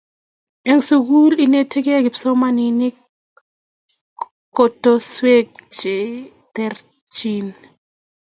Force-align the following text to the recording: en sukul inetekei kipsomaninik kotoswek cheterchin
en 0.71 0.79
sukul 0.87 1.33
inetekei 1.43 2.03
kipsomaninik 2.05 2.95
kotoswek 4.55 5.47
cheterchin 5.77 7.45